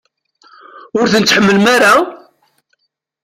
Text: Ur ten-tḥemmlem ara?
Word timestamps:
Ur 0.99 1.05
ten-tḥemmlem 1.11 1.65
ara? 1.75 1.93